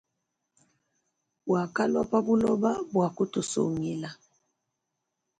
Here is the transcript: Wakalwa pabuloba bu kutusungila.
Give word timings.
Wakalwa 1.51 2.03
pabuloba 2.11 2.71
bu 2.91 2.99
kutusungila. 3.15 4.09